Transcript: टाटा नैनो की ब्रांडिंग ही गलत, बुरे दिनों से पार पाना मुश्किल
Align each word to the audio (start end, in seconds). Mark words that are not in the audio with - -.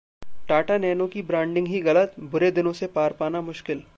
टाटा 0.47 0.77
नैनो 0.77 1.07
की 1.07 1.21
ब्रांडिंग 1.21 1.67
ही 1.67 1.81
गलत, 1.81 2.15
बुरे 2.21 2.51
दिनों 2.51 2.73
से 2.73 2.87
पार 2.87 3.13
पाना 3.13 3.41
मुश्किल 3.41 3.83